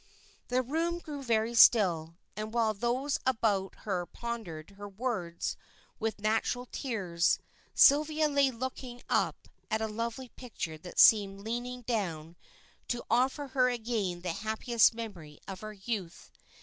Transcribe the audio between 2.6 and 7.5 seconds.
those about her pondered her words with natural tears,